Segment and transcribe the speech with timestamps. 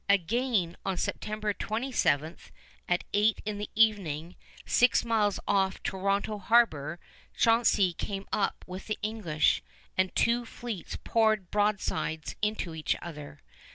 [0.09, 2.35] Again, on September 27,
[2.89, 4.35] at eight in the evening,
[4.65, 6.99] six miles off Toronto harbor,
[7.37, 9.61] Chauncey came up with the English,
[9.95, 13.41] and the two fleets poured broadsides into each other.